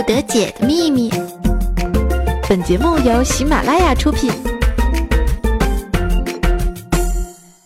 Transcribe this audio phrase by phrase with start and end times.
[0.00, 1.10] 不得解的秘密。
[2.48, 4.30] 本节目由喜马拉雅出品。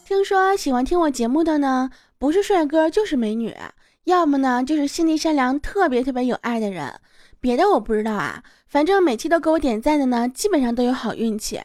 [0.05, 3.55] 听说喜欢听我节目的呢，不是帅哥就是美女，
[4.03, 6.93] 要么呢就是心地善良、特别特别有爱的人。
[7.39, 11.61] 别的我不知道啊，反正每期都给我点赞的呢，基本上都有好运气。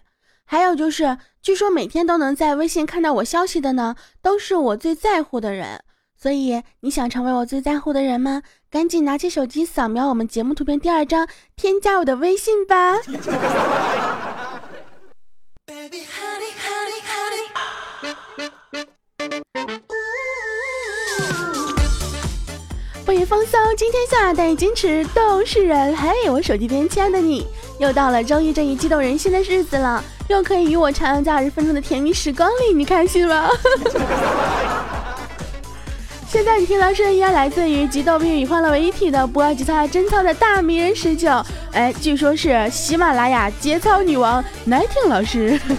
[0.46, 5.82] 还有就是，据说每天都能在微信看到我消息的呢，都是我最在乎的人。
[6.22, 8.42] 所以你想成为我最在乎的人吗？
[8.70, 11.26] 赶紧拿起手机扫描我们节目图片第二张，
[11.56, 12.98] 添加我的微信吧。
[23.06, 25.96] 欢迎 放松，今天下带你矜持都是人。
[25.96, 27.48] 嘿，我手机边亲爱的你，
[27.80, 33.50] 又到了周一这一激动人心的日子了，又可以与我徜徉在二十分钟的甜蜜时光里，你开心吗？
[36.40, 41.30] 现在你听到声音来自于极逗并与欢乐为一体的不二吉他贞操的大迷人十九，
[41.74, 45.60] 哎，据说是喜马拉雅节操女王 Nighting 老师。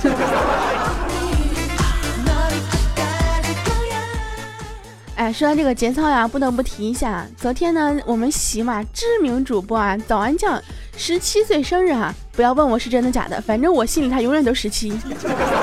[5.17, 10.61] 哎，说到这个节操呀，不得不提一下，昨天呢，我们喜马知名主播啊，早安酱
[10.95, 14.93] 十七岁生日哈，不要问我是真的假的，反正我心里他永远都十七。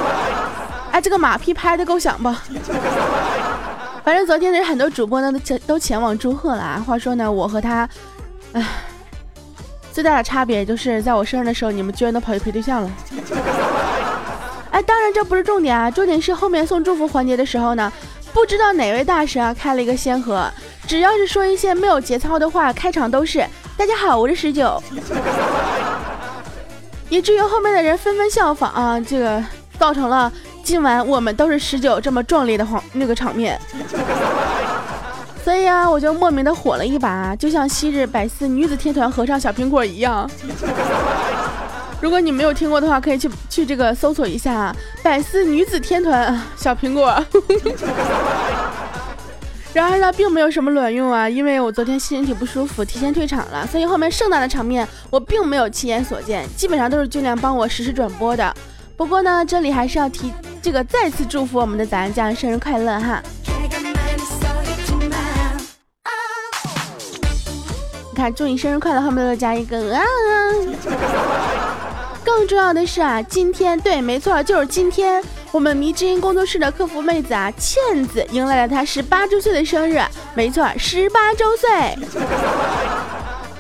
[0.91, 2.44] 哎，这个马屁拍的够响吧？
[4.08, 6.81] 反正昨天呢，很多主播呢都前都前往祝贺了啊。
[6.88, 7.89] 话说呢，我和他，
[8.53, 8.66] 唉，
[9.91, 12.89] 最大的差别就是在我生日的时候，你们居然都跑去陪对象了。
[14.72, 17.91] 哎，当然这不是重点啊，重点是后面送祝福环节的时候呢，
[18.33, 20.50] 不知道哪位大神啊开了一个先河，
[20.88, 24.81] 只要是说一些没有节操的话，开场都是大家好，我是十九，
[27.09, 29.44] 以至于后面的人纷纷效仿啊，这个
[29.78, 30.31] 造成了。
[30.67, 33.57] 今晚我们都是十九这么壮烈的黄那个场面，
[35.41, 40.29] 所以啊，我就莫名的火了一把，就像昔日百思女子天团合唱小苹果一样。
[42.01, 47.17] 如果你没有听过的话，可以去去这个搜索一下百思女子天团小苹果。
[49.72, 58.53] 然而呢，并没有什么卵用啊，因为我昨天身体不舒服，提前退场了，所以后面盛大的场面我并没有亲眼所见，基本上都是俊亮帮我实时转播的。
[58.97, 60.34] 不过呢，这里还是要提。
[60.59, 63.22] 这个再次祝福我们的早安酱生日快乐哈！
[68.12, 70.03] 你看，祝你生日快乐，后面都加一个啊！
[72.25, 80.02] 更重要的是啊，今天对，没错，就是今天，我们迷之音工作室的客服妹子啊，倩子迎来了她十八周岁的生日，
[80.34, 81.69] 没错，十八周岁。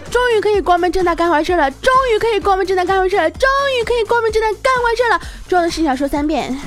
[0.09, 1.69] 终于可以光明正大干坏事了！
[1.71, 3.29] 终于可以光明正大干坏事了！
[3.31, 5.21] 终于可以光明正大干坏事了！
[5.47, 6.57] 重要的事情要说三遍。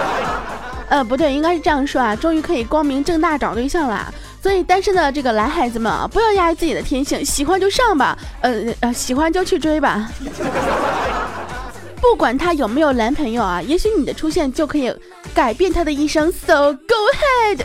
[0.88, 2.14] 呃，不对，应该是这样说啊！
[2.14, 4.12] 终于可以光明正大找对象了。
[4.42, 10.08] 所以单身的这个男孩子们啊，不要压抑自己的天性，喜欢就上吧，呃呃，喜欢就去追吧。
[12.00, 14.94] 不管他有没有男朋友啊，也许你的出现就可以
[15.34, 16.30] 改变他的一生。
[16.30, 17.58] So go ahead。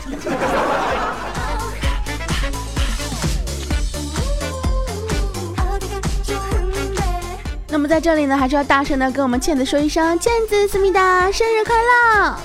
[7.72, 12.36] 那么在这里呢，还是要大声的跟我们倩子说一声：倩子思密达，生日快乐！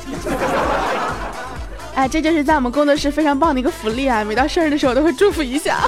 [1.96, 4.24] 哎，这就是在我们工作室非常棒的一个福利啊！
[4.24, 5.82] 每到生日的时候都会祝福一下。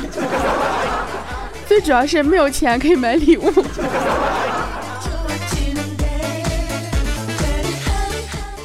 [1.65, 3.49] 最主要是没有钱可以买礼物。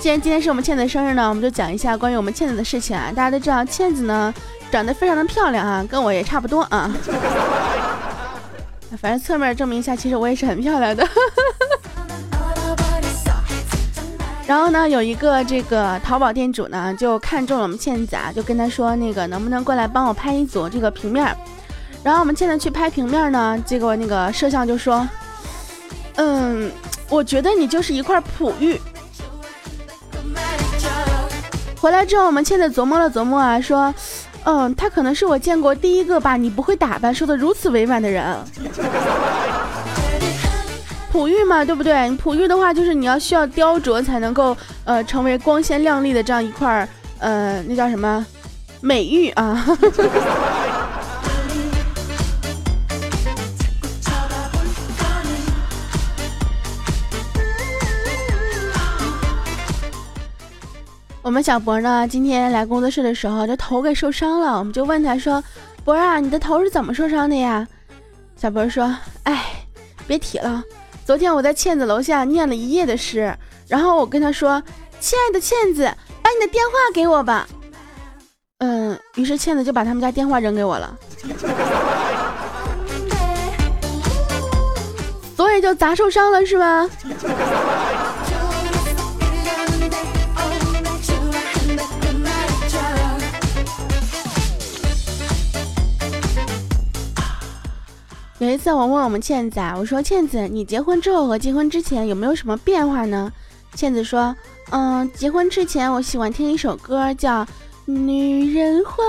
[0.00, 3.12] 既然今天是我们倩子生日呢，我们就讲一下关于我们倩子的事情啊。
[3.14, 4.34] 大家都知道，倩子呢
[4.72, 6.92] 长得非常的漂亮啊，跟我也差不多啊。
[9.00, 11.06] 反正侧面证明一下，其实我也是很漂亮的。
[14.46, 21.34] 然后呢，有一个这个淘宝店主呢，就看中了我们倩子啊，就跟他说，那个能不能过来帮我拍一组这个平面？
[22.02, 25.08] 然后我们倩子去拍平面呢，结果那个摄像就说，
[26.16, 26.70] 嗯，
[27.08, 28.78] 我觉得你就是一块璞玉。
[31.80, 33.94] 回来之后，我们倩子琢磨了琢磨啊，说。
[34.44, 38.24] 嗯，他可能是我见过第一个把你不会打扮说的如此委婉的人。
[41.10, 42.10] 璞玉嘛，对不对？
[42.16, 46.86] 璞玉的话，就是你要需要雕琢才能够呃成为光鲜亮丽的这样一块
[47.18, 48.24] 呃那叫什么
[48.80, 49.64] 美玉啊。
[61.34, 64.56] 我们小博呢，今天来工作室的时候，这头给受伤了。
[64.56, 65.42] 我们就问他说
[65.84, 67.66] ：“博啊，你的头是怎么受伤的呀？”
[68.40, 69.44] 小博说：“哎，
[70.06, 70.62] 别提了，
[71.04, 73.36] 昨天我在倩子楼下念了一夜的诗，
[73.66, 74.62] 然后我跟他说
[75.00, 75.92] ：‘亲爱的倩子，
[76.22, 77.48] 把你的电话给我吧。’
[78.62, 80.96] 嗯，于是倩子就把他们家电话扔给我了。
[85.36, 86.88] ”所以就砸受伤了是吗？
[98.40, 103.32] 有一次我问我们倩子啊，我说倩子，你结婚之后和结婚之前有没有什么变化呢？
[103.74, 104.34] 倩子说，
[104.70, 107.44] 嗯，结婚之前我喜欢听一首歌叫
[107.84, 109.04] 《女人花》。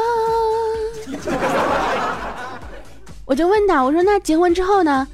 [3.25, 5.07] 我就问他，我说那结婚之后呢？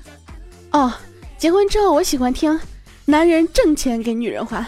[0.72, 0.92] 哦，
[1.38, 2.60] 结婚之后我喜欢听，
[3.06, 4.68] 男人挣钱给女人花。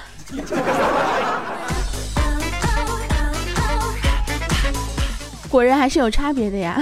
[5.50, 6.82] 果然还是有差别的呀。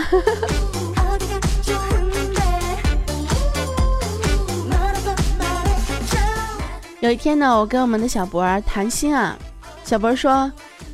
[7.01, 9.35] 有一天呢，我跟我们的小博儿谈心啊，
[9.83, 10.51] 小博说：“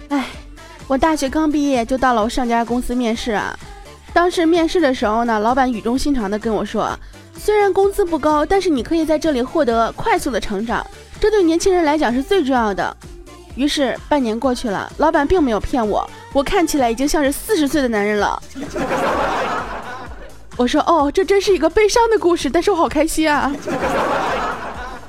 [0.08, 0.28] 哎，
[0.88, 3.54] 我大学刚毕业就到了我上家公司面试啊。
[4.14, 6.98] 当时面试的时候呢，老板语重心长的跟我说，
[7.38, 10.86] 虽然工资不高，但是你可以在这里获得快速的成长，
[11.20, 12.96] 这对年轻人来讲是最重要的。”
[13.56, 18.42] 于是半年过去了，老板并没有骗我，我看起来已经像是四十岁的男人了。
[20.56, 23.54] 我说：“哦，这真是一个悲伤的故事，但是我好开心啊。”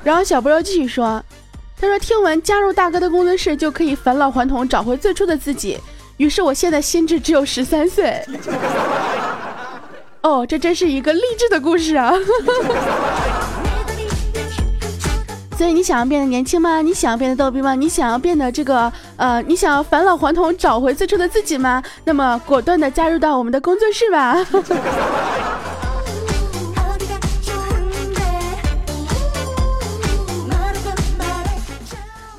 [0.03, 1.23] 然后小波又继续说
[1.79, 5.77] ：“他说听闻加入大哥的工作室就可以返老还童，找回最初的自己。
[6.17, 8.21] 于是我现在心智只有十三岁。
[10.23, 12.13] 哦，这真是一个励志的故事啊！
[15.57, 16.81] 所以你想要变得年轻吗？
[16.81, 17.75] 你想要变得逗逼吗？
[17.75, 21.83] 你想要变得这个呃，你想要返老还童，找回最初的自己吗？
[22.05, 24.37] 那么果断的加入到我们的工作室吧。”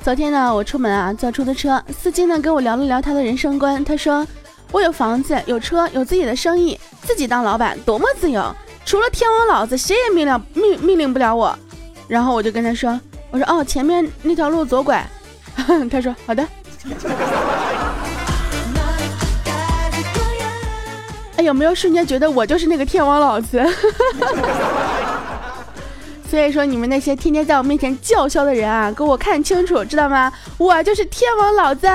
[0.03, 3.85] 昨天呢，我出门啊，坐出租车，司机呢跟我聊了聊他的人生观。
[3.85, 4.25] 他说
[4.73, 8.43] ：“我有房子，有车，有自己的生意，自己当老板，多么自由！
[8.83, 11.55] 除了天王老子，谁也命令命命令不了我。”
[12.09, 12.99] 然后我就跟他说
[13.29, 15.07] ：“我说哦，前面那条路左拐。
[15.91, 16.43] ”他说：“好的。”
[21.37, 23.63] 哎，有没有瞬间觉得我就是那个天王老子？
[26.31, 30.31] 所以说，你们那些天天在我面前叫嚣的人啊，给我看清楚，知道吗？
[30.57, 31.85] 我就是天王老子。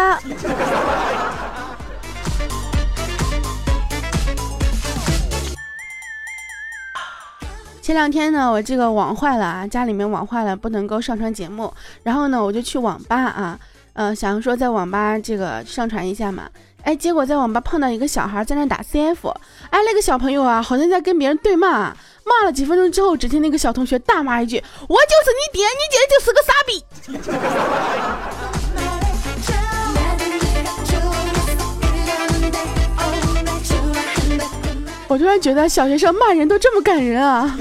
[7.81, 11.73] 前两天呢，我这个网坏了啊，家里面网坏了，不能够上传节目。
[12.03, 13.59] 然后呢，我就去网吧啊，
[13.95, 16.43] 呃，想说在网吧这个上传一下嘛。
[16.83, 19.31] 哎，结果在网吧碰到一个小孩在那打 CF，
[19.71, 21.97] 哎，那个小朋友啊，好像在跟别人对骂。
[22.27, 26.85] 骂了几分钟之后，只听那个小同学大骂一句：“我就是你爹，你姐就是个傻逼。
[35.09, 37.57] ”我突然觉得小学生骂人都这么感人啊！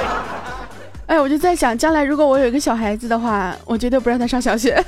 [1.08, 4.84] 哎，我就在想，将来如果我有一个小孩子的话，我绝对不让他上小学。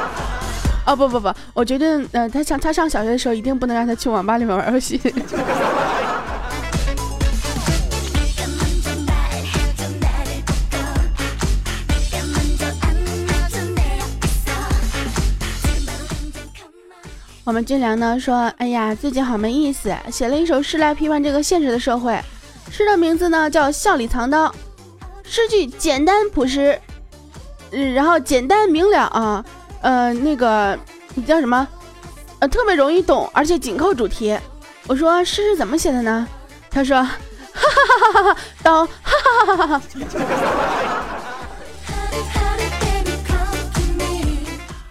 [0.84, 5.00] 哦不不不，我觉得呃，他上他上小学的时候，一定不能让他去网吧里面玩游戏。
[17.46, 22.20] 我们军粮呢说：“哎呀，最近好没意思，写了一首诗来批判这个现实的社会。
[22.72, 24.48] 诗的名字呢叫《笑里藏刀》，
[25.22, 26.76] 诗句简单朴实，
[27.70, 29.44] 嗯，然后简单明了啊，
[29.80, 30.76] 呃，那个
[31.14, 31.68] 你叫什么？
[32.40, 34.36] 呃，特别容易懂，而且紧扣主题。
[34.88, 36.26] 我说诗是怎么写的呢？
[36.68, 37.14] 他说：哈
[37.54, 39.82] 哈哈哈哈，刀，哈哈哈哈哈哈。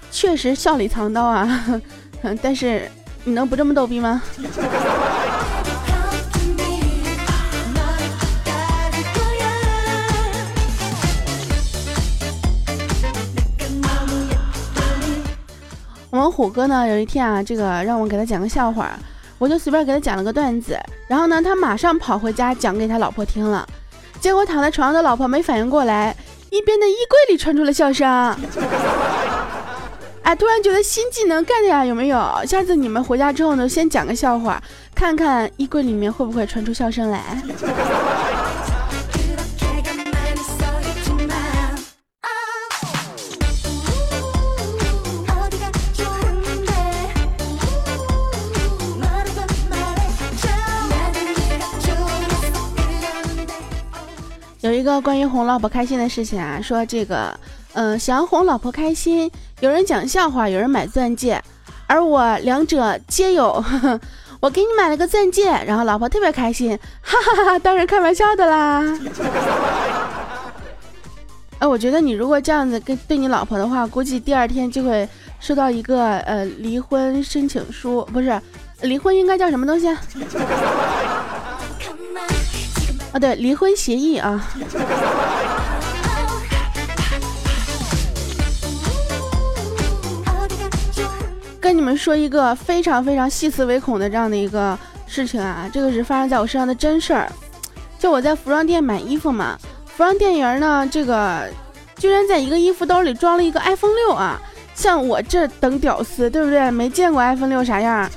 [0.10, 1.82] 确实笑里藏刀啊。”
[2.42, 2.90] 但是
[3.24, 4.22] 你能不这么逗逼吗？
[16.10, 18.98] 我们虎哥呢，有一天啊，这个让我给他讲个笑话，
[19.38, 20.80] 我就随便给他讲了个段子，
[21.10, 23.68] 然后呢，他马上跑回家讲给他老婆听了，
[24.22, 26.16] 结果躺在床上的老婆没反应过来，
[26.52, 28.34] 一边的衣柜里传出了笑声。
[30.26, 32.18] 哎，突然觉得新技能 get 呀，有没有？
[32.48, 34.60] 下次你们回家之后呢，先讲个笑话，
[34.96, 37.22] 看看衣柜里面会不会传出笑声来。
[54.86, 57.36] 一个关于哄老婆开心的事情啊，说这个。
[57.74, 61.42] 嗯，想哄老婆开心，有人讲笑话，有人买钻戒，
[61.88, 63.66] 而我两者皆有。
[64.40, 67.60] 我给你买了个钻戒，然后老婆特别开心，哈哈哈哈！
[67.60, 68.84] 当然开玩笑的啦。
[71.58, 78.40] 哎，我觉得你如果这样子跟对你老婆的话，估计第二天就会收到一个呃离婚申请书，不是，
[78.82, 79.88] 离婚应该叫什么东西？
[83.16, 84.46] 啊，对，离婚协议啊。
[91.62, 97.32] 跟你们说一个非常非常细思维恐的这样的一个事情啊，这个是发生在我身上的真事儿。
[97.98, 101.48] 就我在服装店买衣服嘛，服装店员呢，这个
[101.96, 104.38] 居然在一个衣服兜里装了一个 iPhone 六啊！
[104.76, 106.70] 像我这等屌丝，对不对？
[106.70, 108.10] 没见过 iPhone 六啥样。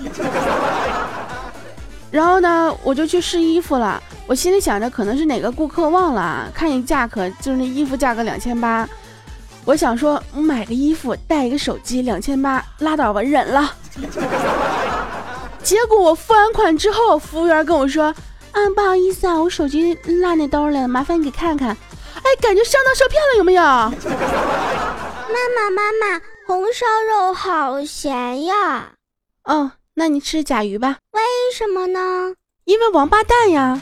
[2.10, 8.86] 然后呢，我就去试衣服了，我心里想着可能是哪个顾客忘了看一价格，就是那衣服价格两千八。
[9.64, 13.74] 我想说，买个衣服带一个手机两千八，拉倒吧，忍了。
[15.64, 18.14] 结果我付完款之后，服务员跟我说
[18.52, 21.70] ：“啊，不好意思啊，我手机落那兜了，麻烦你给看看。”
[22.16, 23.62] 哎，感觉上当受骗了，有没有？
[25.32, 28.92] 妈妈妈妈，红烧肉好咸呀。
[29.44, 30.96] 哦，那你吃甲鱼吧。
[31.12, 31.20] 为
[31.54, 32.34] 什么呢？
[32.64, 33.80] 因为王八蛋呀。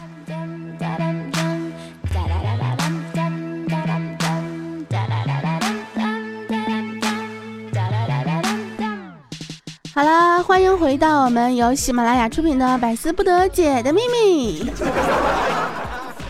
[9.97, 14.63] 好啦，欢迎回到我们由喜马拉雅出品的《百思不得解的秘密》。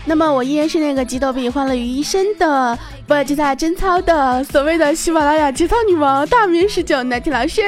[0.05, 7.61] 那么我依然是那个集逗比欢乐于一身的不吉他贞操的所谓的喜马拉雅节操女王大名十九奶体老师。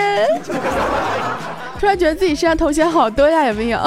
[1.78, 3.80] 突然觉得自己身上头衔好多呀，有没有？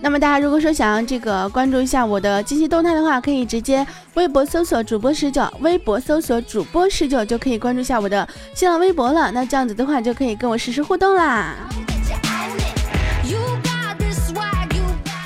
[0.00, 9.32] 那么大家如果说想要这个关注一下我的近期动态的话，可以直接微博搜索主播十九，微博搜索主播十九就可以关注一下我的新浪微博了。
[9.32, 11.56] 那这样子的话就可以跟我实时互动啦。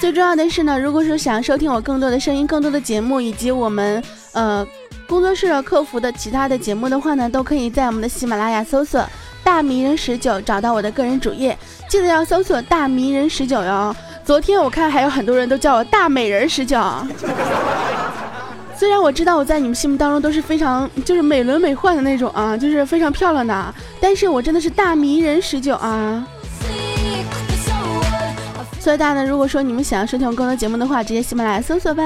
[0.01, 4.03] 最重要的是呢，如果说想要收听我更多的声音、更多的节目，以及我们
[4.33, 4.67] 呃
[5.07, 9.07] 工作室的客服的其他的节目的话呢，都可以在我们的喜马拉雅搜索
[9.45, 11.57] 大迷人十九，找到我的个人主页，
[11.89, 13.95] 记得要搜索大迷人十九哟。
[14.25, 16.81] 昨天我看还有很多人都叫我大美人十九，
[18.77, 26.25] 虽然我知道我在你们心目当中都是非常就是美轮美奂的那种啊，就是非常漂亮的，但是我真的是大迷人十九啊。
[28.79, 32.05] 所以大家呢，如果说你们想要收听我更多节目的话，直接喜马拉雅搜索吧。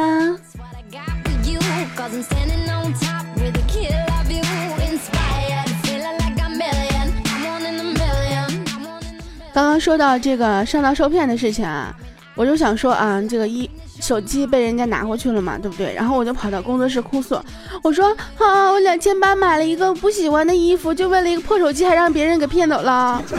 [9.53, 11.95] 刚刚说到这个上当受骗的事情啊。
[12.37, 13.69] 我就想说啊，这个一
[14.01, 15.93] 手机被人家拿过去了嘛，对不对？
[15.95, 17.41] 然后我就跑到工作室哭诉，
[17.83, 23.23] 我说啊，我两千八买了一个不喜欢的衣服，就为了一个破手机，还让别人给骗走了。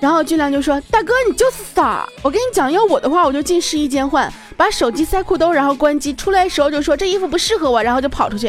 [0.00, 2.08] 然后俊良就说：“大哥，你就是傻！
[2.22, 8.48] 我跟你讲，要我的话，我就进试衣间换，把手机塞裤兜，然后关机，出来的时候就说这衣服不适合我，然后就跑出去，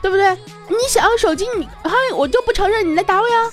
[0.00, 0.30] 对不对？
[0.68, 3.50] 你想要手机，你嗨，我就不承认，你来打我呀！”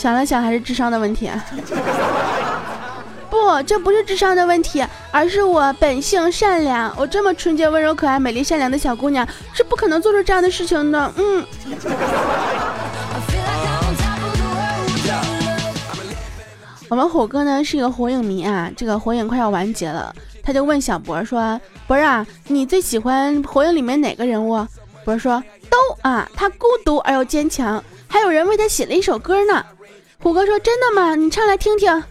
[0.00, 1.30] 想了想，还是智商的问题。
[3.28, 6.90] 不，这不是智商的问题，而是我本性善良。
[6.96, 11.12] 我这么纯洁、温柔、可爱、美丽、善良的小姑娘，是不可能做出这样的事情的。
[11.18, 11.44] 嗯。
[16.88, 24.66] 我们虎哥呢是一个火影迷啊，这个火影快要完结了，他就问小博说：“博啊，你最喜欢火影里面哪个人物？”
[25.04, 29.62] 博说：“都啊，他孤独而又坚强，还有人为他写了一首歌呢。”
[30.22, 31.14] 虎哥说：“真的吗？
[31.14, 32.02] 你唱来听听。”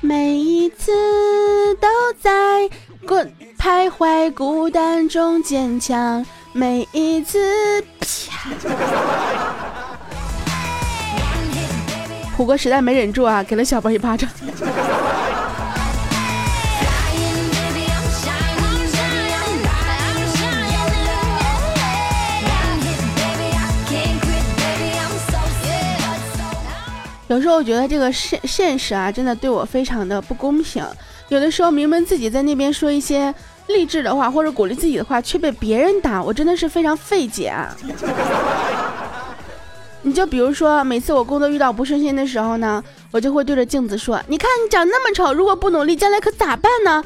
[0.00, 1.88] 每一次都
[2.20, 2.68] 在
[3.06, 3.14] 孤
[3.58, 7.82] 徘徊孤单中坚强，每一次。
[8.00, 8.50] 啪！
[12.36, 14.28] 虎哥实在没忍住啊，给了小波一巴掌。
[27.34, 30.86] 有时候我觉得这个现现实啊，真的对我非常的不公平。
[31.30, 33.34] 有的时候明明自己在那边说一些
[33.66, 37.76] 励志的话或者鼓励自己的话，却被别人打，我真的是非常费解啊。
[40.02, 47.02] 你就比如说，每次我工作遇到不顺心的时候呢，我就会对着镜子说：“你看你长那么丑，如果不努力，将来可咋办呢？”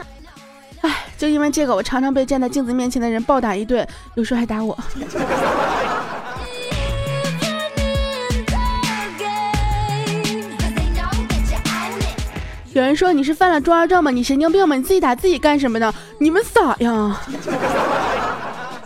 [0.82, 4.76] 哎，就因为这个，我常常被站在镜子面前的人暴打一顿，有时候还打我。
[12.78, 14.08] 有人说你是犯了中二症吗？
[14.08, 14.76] 你神经病吗？
[14.76, 15.92] 你自己打自己干什么呢？
[16.18, 17.20] 你们傻呀！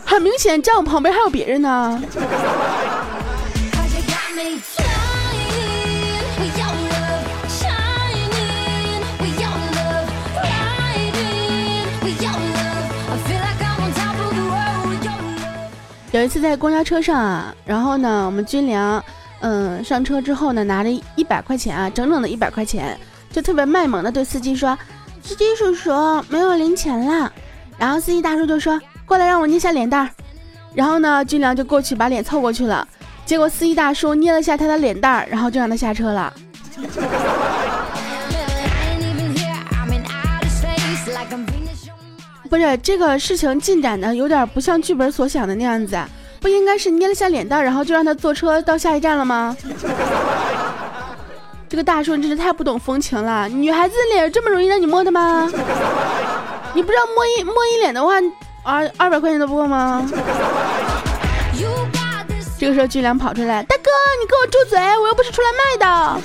[0.02, 2.02] 很明显，站我旁边还有别人呢。
[16.12, 19.04] 有一次在公交车上啊，然后呢，我们军粮，
[19.40, 22.98] 嗯，上车之后呢，拿着一百块钱啊，整整的一百块钱，
[23.32, 24.78] 就特别卖萌的对司机说
[25.24, 25.90] ：“司机叔叔，
[26.28, 27.32] 没有零钱了。”
[27.78, 30.10] 然后司机大叔就说：“过来，让我捏下脸蛋儿。”
[30.74, 32.86] 然后呢，军良就过去把脸凑过去了，
[33.24, 36.32] 结果司机大叔捏了下他的脸蛋儿，然后就让他下车了。
[42.48, 45.98] 不是这个事情进展的有点不像剧本所想的那样子，
[46.38, 49.56] 不应该是捏了下脸蛋，然后就让他坐车到下一站了吗？
[51.72, 55.50] 这个大叔真是太不懂风情了，女孩子脸这么容易让你摸的吗？
[56.74, 58.12] 你不知道摸一摸一脸的话，
[58.62, 60.06] 二二百块钱都不够吗？
[62.58, 66.20] 这个时候巨良跑出来，大哥，你给我住嘴，我又不是出来卖的。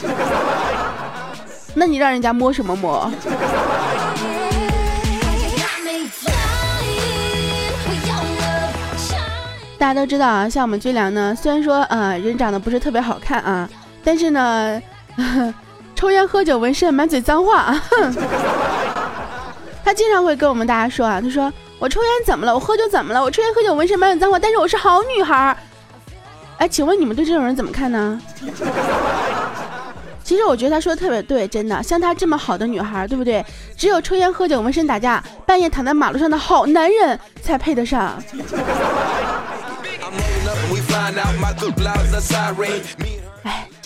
[1.75, 3.09] 那你让人家摸什么摸？
[9.77, 13.69] 大家都知道啊，像我们军良呢，虽然说呃人长得不是特别好看啊，
[14.03, 14.81] 但是呢，
[15.95, 17.75] 抽烟喝酒纹身满嘴脏话。
[19.83, 22.53] 他经常会跟我们大家说啊，他说我抽烟怎么了？
[22.53, 23.23] 我喝酒怎么了？
[23.23, 25.57] 我抽烟喝酒纹身满嘴脏话，但是我是好女孩。
[26.57, 28.21] 哎，请问你们对这种人怎么看呢？
[30.23, 33.45] 其实我觉得他说的特别对，真的，像他这么好的女孩，对不对？
[33.77, 38.21] 只有抽烟喝酒纹身打架，半夜躺在马路上的好男人才配得上。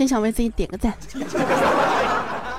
[0.01, 0.91] 真想为自己点个赞。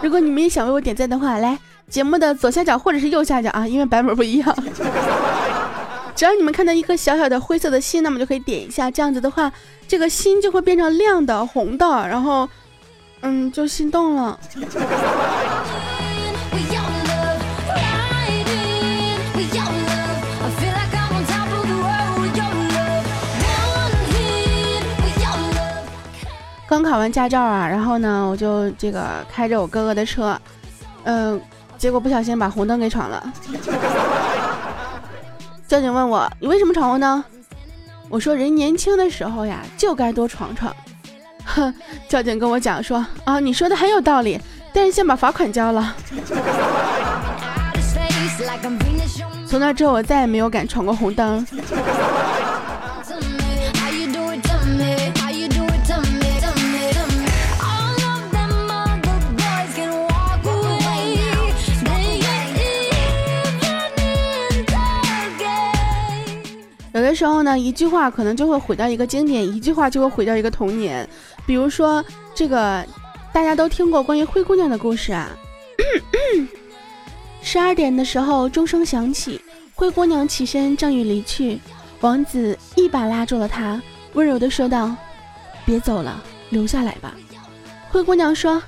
[0.00, 1.58] 如果你们也想为我点赞的话，来
[1.90, 4.56] 节目的左下角或者是右下角啊，因为版本不一样。
[6.14, 8.88] 只要你们看到一颗小小的灰色的心，那么就可以点一下。
[8.88, 9.50] 这样子的话，
[9.88, 12.48] 这个心就会变成亮的、红的，然后，
[13.22, 14.38] 嗯，就心动了。
[26.72, 30.34] 刚考完驾照啊，然后呢，我就这个开着我哥哥的车，
[31.04, 31.38] 嗯，
[31.76, 33.22] 结果不小心把红灯给闯了。
[35.68, 37.22] 交警问我：“你为什么闯红灯？”
[38.08, 40.74] 我说：“人年轻的时候呀，就该多闯闯。”
[41.44, 41.74] 哼，
[42.08, 44.40] 交警跟我讲说：“啊，你说的很有道理，
[44.72, 45.94] 但是先把罚款交了。”
[49.46, 51.46] 从那之后，我再也没有敢闯过红灯。
[67.22, 71.08] 时候呢，一句话可能就会毁掉一个经典，一句话就会毁掉一个童年。
[71.46, 72.04] 比如说，
[72.34, 72.84] 这个
[73.32, 75.30] 大家都听过关于灰姑娘的故事啊。
[77.40, 79.40] 十二点的时候，钟声响起，
[79.76, 81.60] 灰姑娘起身正欲离去，
[82.00, 83.80] 王子一把拉住了她，
[84.14, 84.92] 温柔的说道
[85.64, 87.14] ：“别走了，留下来吧。”
[87.92, 88.60] 灰姑娘说：“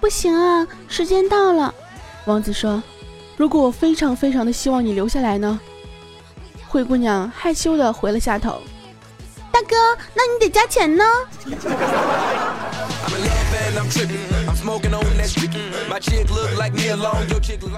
[0.00, 1.74] 不行啊，时间到了。”
[2.24, 2.82] 王子说
[3.36, 5.60] ：“如果我非常非常的希望你留下来呢？”
[6.70, 8.62] 灰姑娘害羞的回了下头。
[9.50, 9.74] 大哥，
[10.14, 11.04] 那你得加钱呢。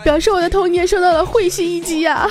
[0.04, 2.28] 表示我的童年受到了会心一击呀。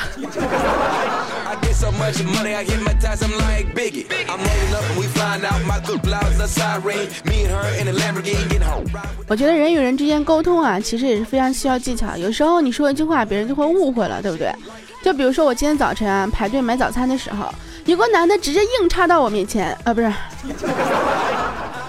[9.28, 12.16] 我觉得人与人之间沟通啊，其实也是非常需要技巧。
[12.16, 14.54] 有时候你说一句话，别人就会误会了，对不对？
[15.04, 17.52] 就比如说我今天早晨啊排队买早餐的时候，
[17.86, 20.14] 有个男的直接硬插到我面前啊，不是，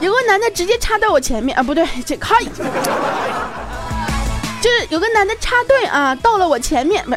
[0.00, 2.42] 有个男的直接插到我前面啊，不对，这开，
[4.62, 7.14] 就是有个男的插队啊，到了我前面，不，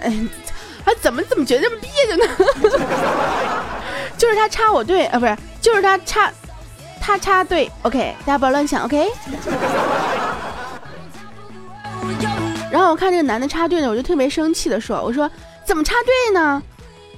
[0.83, 2.25] 还怎么怎么觉得这么别扭呢？
[4.17, 6.29] 就是他插我队啊，不是，就是他插，
[6.99, 9.09] 他插队，OK，大家不要乱想，OK。
[12.69, 15.31] 然后我看这个男的插队呢，我就特别生气的说，我说。
[15.65, 16.61] 怎么插队呢？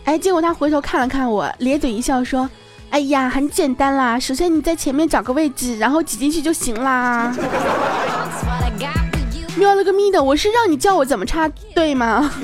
[0.05, 2.49] 哎，结果他回头看了看我，咧嘴一笑说
[2.89, 7.35] ：“哎呀，很简单啦，首先你在前面找个位置，然后挤进去就行啦。”
[9.57, 12.31] 喵了个咪的，我是让你教我怎么插队吗？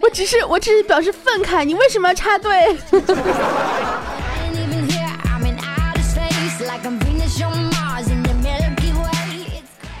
[0.00, 2.78] 我只是，我只是表示愤慨，你为什么要插队？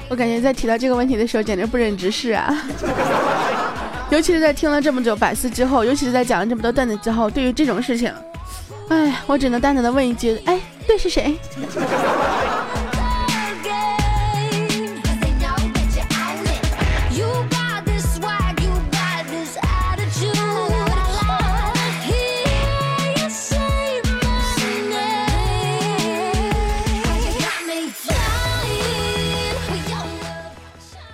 [0.08, 2.52] 我感觉在提到这个问题的时候，简直不忍直视啊。
[4.10, 8.12] 尤其是在听了这么久百思之后，尤其是在讲了这么多段子之后，对于这种事情，
[8.88, 11.36] 哎，我只能淡淡的问一句：哎，对是谁？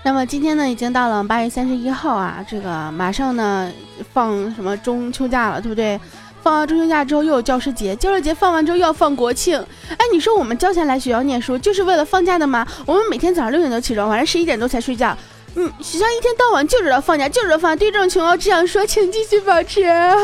[0.06, 3.68] 那么今天呢，已经到了八月三十一号啊，这个马上呢
[4.12, 6.00] 放什么中秋假了，对不对？
[6.44, 9.58] 放完中秋假之后又有教师节，教师节放完之后又要放国庆。
[9.90, 12.64] 哎，你说我们交钱来学校念书就是为了放假的吗？
[12.86, 15.12] 我们每天早上六点多起床，晚上十一点多才睡觉。
[15.56, 17.76] 嗯，学校一天到晚就知道放假，就知道放假。
[17.76, 19.82] 对这种情况，只想说，请继续保持。
[19.82, 20.14] 哎，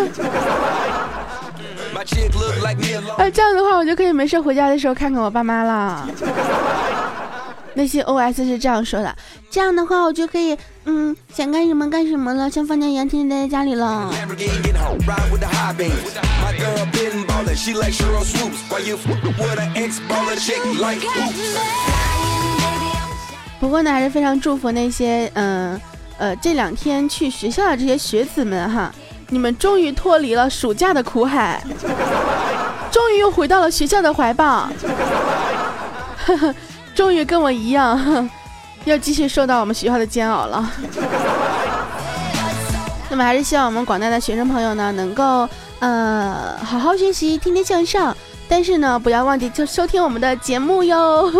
[3.35, 6.09] 这样的话，我就可以没事回家的时候看看我爸妈了。
[7.75, 9.17] 内心 OS 是这样说的：
[9.51, 14.13] 这样的话，我就可以，嗯，想干什么干什么了，像放假一样天天待在家里了。
[23.59, 25.81] 不过呢，还是非常祝福那些，嗯，
[26.19, 28.93] 呃，这两天去学校的这些学子们哈，
[29.31, 31.65] 你们终于脱离了暑假的苦海，
[32.91, 34.69] 终于又回到了学校的怀抱。
[36.27, 36.55] 呵呵。
[36.95, 38.29] 终于跟我一样，
[38.85, 40.73] 要继续受到我们学校的煎熬了。
[43.11, 45.49] 那么还是希望我们广大的学生朋友呢，能够
[45.81, 48.17] 呃好好学习，天天向上。
[48.49, 51.31] 但是呢，不要忘记就收听我们的节目哟。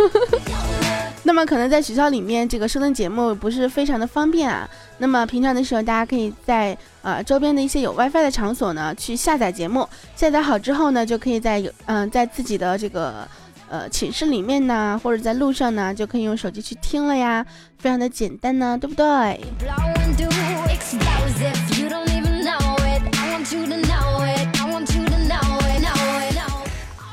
[1.25, 4.69] 那么可能在学校里面这个收听节目不是非常的方便啊。
[4.99, 9.89] 那么平常的时候，大家可以在呃周边的一些有 WiFi 的场所呢去下载节目。
[10.17, 13.27] 下载好之后呢，就可以在有嗯在自己的这个。
[13.73, 17.43] 呃，寝室里面呢，或者在路上呢，就可以用手机去听了呀，
[17.79, 19.05] 非常的简单呢，对不对？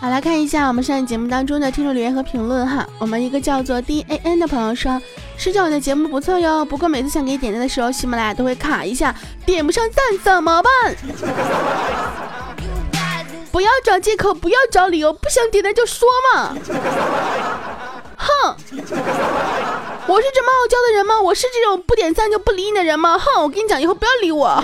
[0.01, 2.85] 好，来看一下我们上一节目当中的听众留言和评论哈。
[2.99, 5.01] 我们一个叫做 D A N 的朋友说
[5.39, 10.71] ：“十九，你的节目不错哟，不过每次想给你点赞的时候，喜马拉雅都会卡一下，点不上赞怎么办？”
[13.51, 16.55] 不要找借口，不要找理由，不想点的就说嘛！
[18.15, 18.55] 哼，
[20.07, 21.19] 我是这么傲娇的人吗？
[21.21, 23.17] 我是这种不点赞就不理你的人吗？
[23.17, 24.63] 哼，我跟你讲，以后不要理我。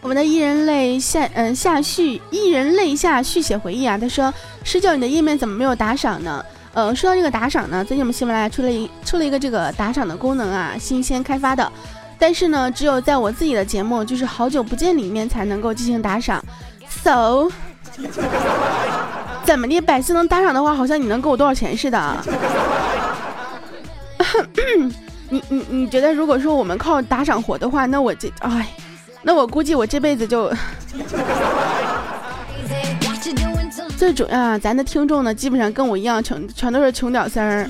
[0.00, 4.32] 我们的艺人泪下嗯下续艺人泪下续写回忆啊，他说：
[4.64, 6.42] 十九，你的页面怎么没有打赏呢？
[6.72, 11.70] 呃，说到这个打赏呢，最近我们喜马拉雅出了一出了一个这个打赏的功能啊，新鲜开发的。
[12.18, 16.44] 但是呢，只有在我自己的节目，就是好久不见里面才能够进行打赏。
[16.88, 17.48] So，
[19.44, 19.80] 怎么的？
[19.80, 22.16] 百思能打赏的话，好像你能给我多少钱似的。
[25.30, 28.68] 你你你觉得，如果说我们靠打赏活的话，那我这哎，
[29.22, 30.52] 那我估计我这辈子就
[33.96, 37.68] 最主要啊，咱的听众呢，基本上跟我一样穷，全都是穷屌丝儿。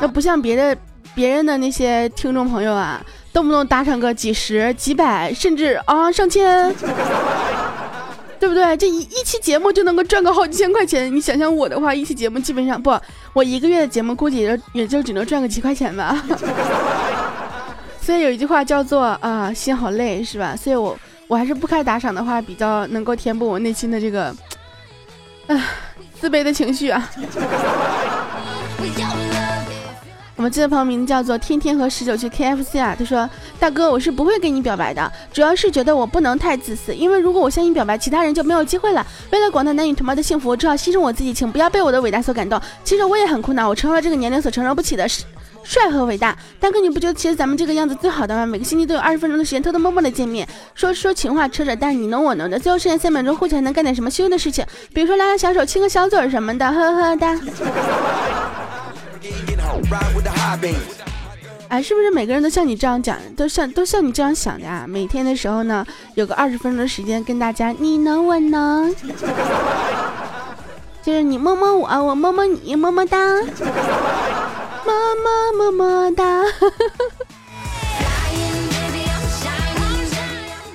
[0.00, 0.76] 那不像别的。
[1.16, 3.02] 别人的那些听众朋友啊，
[3.32, 6.70] 动不动打赏个几十、几百，甚至啊上千，
[8.38, 8.76] 对不对？
[8.76, 11.10] 这一一期节目就能够赚个好几千块钱。
[11.14, 12.94] 你想想我的话，一期节目基本上不，
[13.32, 16.22] 我一个月的节目估计也就也就只能赚个几块钱吧。
[18.02, 20.54] 所以有一句话叫做啊，心好累，是吧？
[20.54, 20.94] 所以我
[21.28, 24.24] 我还是不开打赏的话，比较能够填补我内心的这个
[25.46, 25.58] 啊
[26.20, 27.10] 自卑的情绪啊。
[30.46, 33.28] 我们这位朋友名字叫做天天和十九去 KFC 啊，他说
[33.58, 39.04] ：“大哥，我是不会跟你表白的，主要是觉得我不能太自私，因为如果我向你表白，其他人就没有机会了。
[39.32, 42.60] 为了广大男女同胞的幸福，我只好牺牲我自己，请不要被我的伟大所感动。
[42.84, 45.04] 其实我也很苦恼，我承受了这个年龄所承受不起的
[45.64, 46.38] 帅和伟大。
[46.60, 48.46] 大哥，你不觉得其实咱们这个样子最好的吗？
[48.46, 54.64] 每个星期都有二十分钟的时间偷偷摸摸的见面，说说情话，扯扯淡，你侬我侬的，最后剩下三秒钟，互相还能干点什么羞羞的事情？
[54.94, 57.36] 比如说拉拉小手，亲个小嘴什么的，呵呵哒”
[61.68, 64.86] 哎，是不是每个人都像你这样讲，都像都像你这样想的呀？
[64.88, 68.94] 每天的时候呢，有个二十分钟的时间跟大家你能我能，
[71.02, 73.18] 就是你摸摸我，我摸摸你，么么哒，
[74.86, 74.92] 么
[75.24, 76.42] 么么么哒。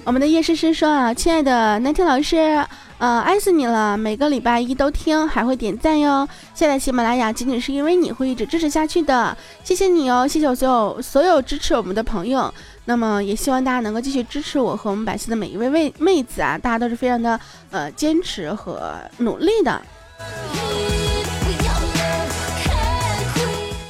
[0.04, 2.65] 我们的叶诗诗说啊，亲爱的南天老师。
[2.98, 3.98] 呃，爱死你了！
[3.98, 6.28] 每个礼拜一都听，还会点赞哟。
[6.54, 12.54] 现在喜马拉雅仅仅是因为你会一直支持下去的，谢谢你哦，谢谢我所有所有支持我们的朋友。
[12.86, 19.82] 那么也希望大家能够继续支持我和我们百思的每一位妹妹子啊，大家都是非常的呃坚持和努力的。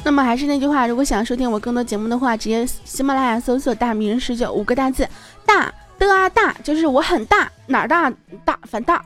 [0.03, 5.07] 那么还是那句话，如果想要收听我更多节目的话，直接喜马拉雅搜索“大名人十九”五个大字，
[5.45, 8.11] 大的啊大，就是我很大，哪儿大
[8.43, 9.03] 大反大。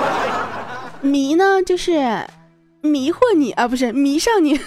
[1.00, 2.26] 迷呢，就是
[2.80, 4.58] 迷惑你啊，不是迷上你。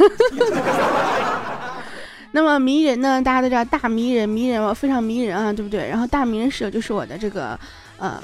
[2.34, 5.88] 那么迷人呢，大家都知道大迷人，迷人我非常迷人啊，对不对？
[5.88, 7.60] 然后大迷人室友就是我的这个
[7.98, 8.22] 呃。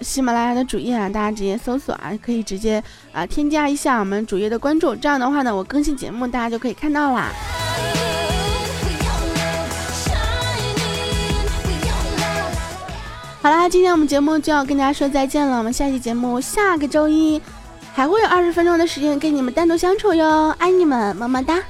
[0.00, 7.32] 喜马拉雅的主页啊，大家直接搜索啊，可以直接啊添加一下我们主页的关注，这样的话呢，我更新节目大家就可以看到啦。
[13.42, 17.42] 好啦，今天我们节目就要跟大家说再见了，我们下期节目下个周一
[17.98, 21.60] 还会有二十分钟的时间跟你们单独相处哟，爱你们，么么哒。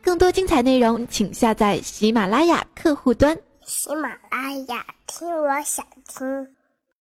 [0.00, 3.36] 更多精彩内容，请下载喜马拉雅客户端。
[3.66, 6.57] 喜马拉雅，听我想听。